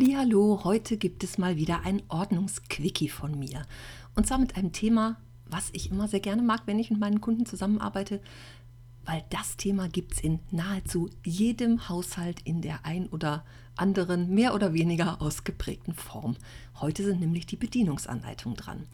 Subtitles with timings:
[0.00, 3.62] Hallo, heute gibt es mal wieder ein Ordnungsquickie von mir.
[4.14, 7.20] Und zwar mit einem Thema, was ich immer sehr gerne mag, wenn ich mit meinen
[7.20, 8.20] Kunden zusammenarbeite,
[9.08, 13.42] weil das Thema gibt es in nahezu jedem Haushalt in der ein oder
[13.74, 16.36] anderen, mehr oder weniger ausgeprägten Form.
[16.78, 18.86] Heute sind nämlich die Bedienungsanleitungen dran.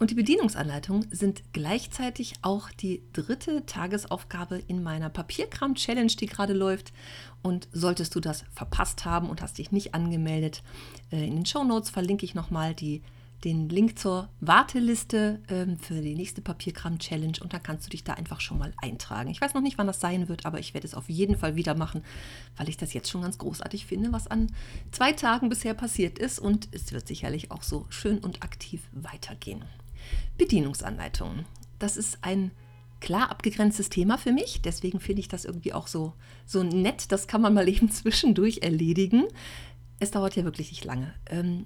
[0.00, 6.92] Und die Bedienungsanleitungen sind gleichzeitig auch die dritte Tagesaufgabe in meiner Papierkram-Challenge, die gerade läuft.
[7.40, 10.64] Und solltest du das verpasst haben und hast dich nicht angemeldet,
[11.12, 13.00] äh, in den Show Notes verlinke ich nochmal die
[13.44, 18.14] den Link zur Warteliste ähm, für die nächste Papierkram-Challenge und dann kannst du dich da
[18.14, 19.30] einfach schon mal eintragen.
[19.30, 21.56] Ich weiß noch nicht, wann das sein wird, aber ich werde es auf jeden Fall
[21.56, 22.04] wieder machen,
[22.56, 24.52] weil ich das jetzt schon ganz großartig finde, was an
[24.92, 29.64] zwei Tagen bisher passiert ist und es wird sicherlich auch so schön und aktiv weitergehen.
[30.38, 31.44] Bedienungsanleitungen.
[31.78, 32.52] Das ist ein
[33.00, 36.12] klar abgegrenztes Thema für mich, deswegen finde ich das irgendwie auch so,
[36.46, 37.10] so nett.
[37.10, 39.24] Das kann man mal eben zwischendurch erledigen.
[39.98, 41.12] Es dauert ja wirklich nicht lange.
[41.26, 41.64] Ähm,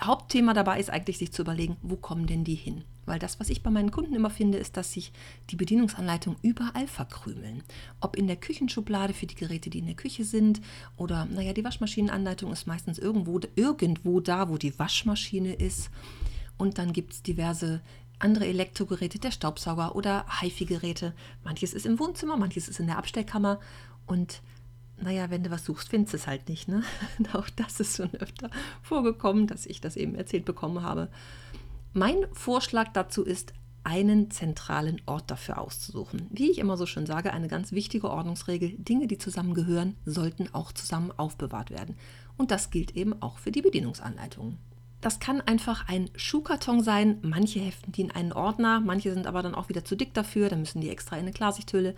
[0.00, 2.84] Hauptthema dabei ist eigentlich, sich zu überlegen, wo kommen denn die hin?
[3.06, 5.12] Weil das, was ich bei meinen Kunden immer finde, ist, dass sich
[5.50, 7.62] die Bedienungsanleitungen überall verkrümeln.
[8.00, 10.60] Ob in der Küchenschublade für die Geräte, die in der Küche sind,
[10.96, 15.90] oder, naja, die Waschmaschinenanleitung ist meistens irgendwo, irgendwo da, wo die Waschmaschine ist.
[16.56, 17.80] Und dann gibt es diverse
[18.20, 21.14] andere Elektrogeräte, der Staubsauger oder HiFi-Geräte.
[21.42, 23.58] Manches ist im Wohnzimmer, manches ist in der Abstellkammer.
[24.06, 24.42] Und
[25.02, 26.68] naja, wenn du was suchst, findest du es halt nicht.
[26.68, 26.82] Ne?
[27.32, 28.50] Auch das ist schon öfter
[28.82, 31.08] vorgekommen, dass ich das eben erzählt bekommen habe.
[31.92, 33.52] Mein Vorschlag dazu ist,
[33.82, 36.26] einen zentralen Ort dafür auszusuchen.
[36.30, 40.72] Wie ich immer so schön sage, eine ganz wichtige Ordnungsregel, Dinge, die zusammengehören, sollten auch
[40.72, 41.96] zusammen aufbewahrt werden.
[42.36, 44.58] Und das gilt eben auch für die Bedienungsanleitungen.
[45.00, 47.18] Das kann einfach ein Schuhkarton sein.
[47.22, 50.50] Manche heften die in einen Ordner, manche sind aber dann auch wieder zu dick dafür,
[50.50, 51.94] dann müssen die extra in eine Klarsichthülle.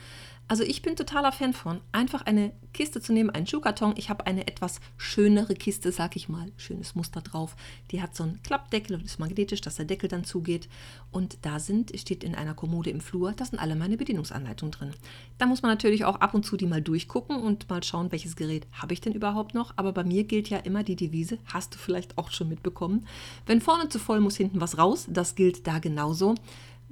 [0.52, 3.94] Also ich bin totaler Fan von, einfach eine Kiste zu nehmen, einen Schuhkarton.
[3.96, 7.56] Ich habe eine etwas schönere Kiste, sag ich mal, schönes Muster drauf.
[7.90, 10.68] Die hat so einen Klappdeckel und ist magnetisch, dass der Deckel dann zugeht.
[11.10, 14.90] Und da sind, steht in einer Kommode im Flur, da sind alle meine Bedienungsanleitungen drin.
[15.38, 18.36] Da muss man natürlich auch ab und zu die mal durchgucken und mal schauen, welches
[18.36, 19.72] Gerät habe ich denn überhaupt noch.
[19.76, 23.06] Aber bei mir gilt ja immer die Devise, hast du vielleicht auch schon mitbekommen.
[23.46, 25.06] Wenn vorne zu voll, muss hinten was raus.
[25.08, 26.34] Das gilt da genauso.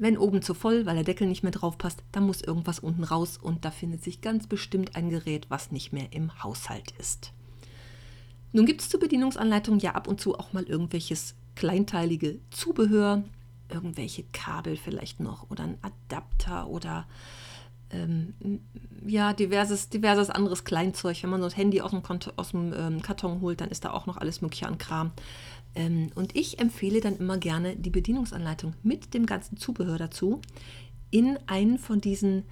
[0.00, 3.04] Wenn oben zu voll, weil der Deckel nicht mehr drauf passt, dann muss irgendwas unten
[3.04, 7.34] raus und da findet sich ganz bestimmt ein Gerät, was nicht mehr im Haushalt ist.
[8.52, 13.24] Nun gibt es zur Bedienungsanleitung ja ab und zu auch mal irgendwelches kleinteilige Zubehör,
[13.68, 17.06] irgendwelche Kabel vielleicht noch oder ein Adapter oder
[17.90, 18.34] ähm,
[19.06, 21.22] ja, diverses, diverses anderes Kleinzeug.
[21.22, 22.02] Wenn man so ein Handy aus dem,
[22.36, 25.12] aus dem ähm, Karton holt, dann ist da auch noch alles Mögliche an Kram.
[25.74, 30.40] Ähm, und ich empfehle dann immer gerne die Bedienungsanleitung mit dem ganzen Zubehör dazu
[31.10, 32.44] in einen von diesen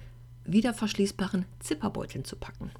[0.45, 2.71] wiederverschließbaren Zipperbeuteln zu packen.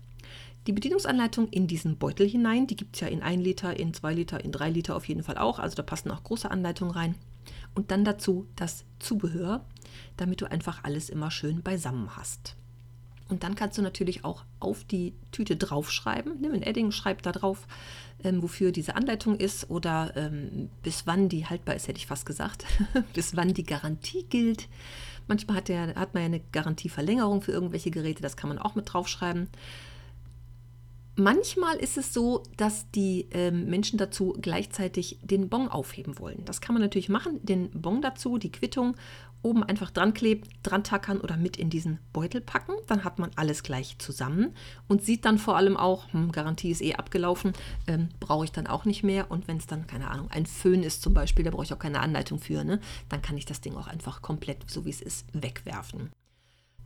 [0.68, 4.14] Die Bedienungsanleitung in diesen Beutel hinein, die gibt es ja in 1 Liter, in 2
[4.14, 5.60] Liter, in 3 Liter auf jeden Fall auch.
[5.60, 7.16] Also da passen auch große Anleitungen rein.
[7.76, 9.66] Und dann dazu das Zubehör,
[10.18, 12.56] damit du einfach alles immer schön beisammen hast.
[13.30, 16.42] Und dann kannst du natürlich auch auf die Tüte draufschreiben.
[16.42, 17.68] Nimm ein Edding, schreib da drauf,
[18.24, 22.26] ähm, wofür diese Anleitung ist oder ähm, bis wann die haltbar ist, hätte ich fast
[22.26, 22.66] gesagt.
[23.14, 24.68] bis wann die Garantie gilt.
[25.28, 28.74] Manchmal hat, der, hat man ja eine Garantieverlängerung für irgendwelche Geräte, das kann man auch
[28.74, 29.48] mit draufschreiben.
[31.20, 36.46] Manchmal ist es so, dass die ähm, Menschen dazu gleichzeitig den Bon aufheben wollen.
[36.46, 38.96] Das kann man natürlich machen, den Bon dazu, die Quittung
[39.42, 42.72] oben einfach dran klebt, dran tackern oder mit in diesen Beutel packen.
[42.88, 44.56] Dann hat man alles gleich zusammen
[44.88, 47.52] und sieht dann vor allem auch, hm, Garantie ist eh abgelaufen,
[47.88, 49.30] ähm, brauche ich dann auch nicht mehr.
[49.30, 51.80] Und wenn es dann, keine Ahnung, ein Föhn ist zum Beispiel, da brauche ich auch
[51.80, 52.80] keine Anleitung für, ne?
[53.10, 56.12] dann kann ich das Ding auch einfach komplett, so wie es ist, wegwerfen.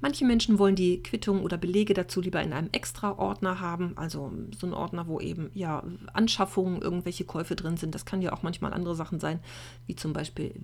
[0.03, 4.67] Manche Menschen wollen die Quittung oder Belege dazu lieber in einem Extra-Ordner haben, also so
[4.67, 7.95] ein Ordner, wo eben ja Anschaffungen, irgendwelche Käufe drin sind.
[7.95, 9.39] Das kann ja auch manchmal andere Sachen sein,
[9.87, 10.55] wie zum Beispiel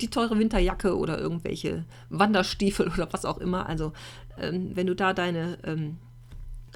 [0.00, 3.68] die teure Winterjacke oder irgendwelche Wanderstiefel oder was auch immer.
[3.68, 3.92] Also
[4.38, 5.96] ähm, wenn du da deine ähm,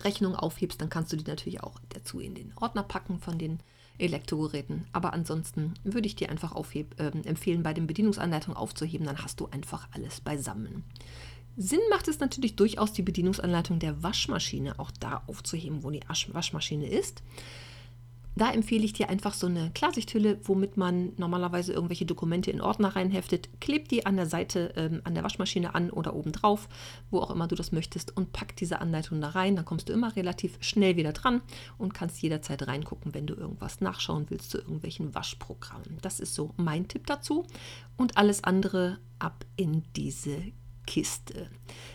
[0.03, 3.61] Rechnung aufhebst, dann kannst du die natürlich auch dazu in den Ordner packen von den
[3.97, 4.87] Elektrogeräten.
[4.93, 9.39] Aber ansonsten würde ich dir einfach aufheb, äh, empfehlen, bei den Bedienungsanleitungen aufzuheben, dann hast
[9.39, 10.83] du einfach alles beisammen.
[11.61, 16.89] Sinn macht es natürlich durchaus, die Bedienungsanleitung der Waschmaschine auch da aufzuheben, wo die Waschmaschine
[16.89, 17.25] ist.
[18.37, 22.95] Da empfehle ich dir einfach so eine Klarsichthülle, womit man normalerweise irgendwelche Dokumente in Ordner
[22.95, 23.49] reinheftet.
[23.61, 26.69] Kleb die an der Seite ähm, an der Waschmaschine an oder oben drauf,
[27.11, 29.57] wo auch immer du das möchtest, und pack diese Anleitung da rein.
[29.57, 31.43] Dann kommst du immer relativ schnell wieder dran
[31.77, 35.99] und kannst jederzeit reingucken, wenn du irgendwas nachschauen willst zu irgendwelchen Waschprogrammen.
[36.03, 37.45] Das ist so mein Tipp dazu.
[37.97, 40.37] Und alles andere ab in diese
[40.89, 41.51] Kiste.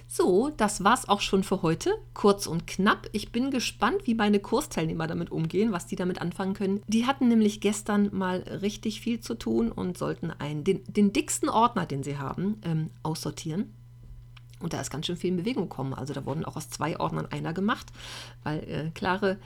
[0.08, 1.92] So, das war's auch schon für heute.
[2.14, 3.10] Kurz und knapp.
[3.12, 6.84] Ich bin gespannt, wie meine Kursteilnehmer damit umgehen, was die damit anfangen können.
[6.88, 11.50] Die hatten nämlich gestern mal richtig viel zu tun und sollten einen, den, den dicksten
[11.50, 13.74] Ordner, den sie haben, ähm, aussortieren.
[14.60, 15.96] Und da ist ganz schön viel in Bewegung gekommen.
[15.96, 17.88] Also da wurden auch aus zwei Ordnern einer gemacht,
[18.44, 19.40] weil äh, klare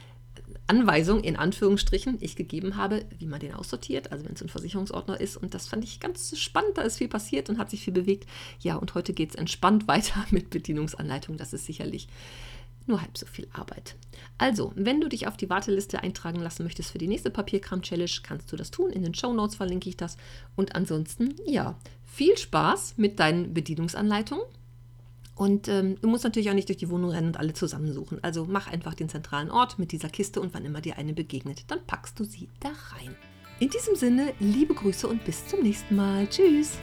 [0.67, 5.19] Anweisung in Anführungsstrichen ich gegeben habe, wie man den aussortiert, also wenn es ein Versicherungsordner
[5.19, 5.37] ist.
[5.37, 8.27] Und das fand ich ganz spannend, da ist viel passiert und hat sich viel bewegt.
[8.59, 11.37] Ja, und heute geht es entspannt weiter mit Bedienungsanleitung.
[11.37, 12.07] Das ist sicherlich
[12.87, 13.95] nur halb so viel Arbeit.
[14.37, 18.51] Also, wenn du dich auf die Warteliste eintragen lassen möchtest für die nächste Papierkram-Challenge, kannst
[18.51, 18.91] du das tun.
[18.91, 20.17] In den Show Notes verlinke ich das.
[20.55, 24.45] Und ansonsten, ja, viel Spaß mit deinen Bedienungsanleitungen.
[25.37, 28.23] Und ähm, du musst natürlich auch nicht durch die Wohnung rennen und alle zusammensuchen.
[28.23, 31.65] Also mach einfach den zentralen Ort mit dieser Kiste und wann immer dir eine begegnet,
[31.67, 33.15] dann packst du sie da rein.
[33.59, 36.27] In diesem Sinne, liebe Grüße und bis zum nächsten Mal.
[36.27, 36.79] Tschüss!